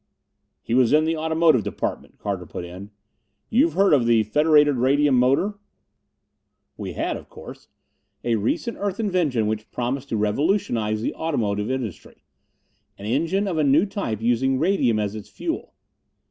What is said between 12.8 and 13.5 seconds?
An engine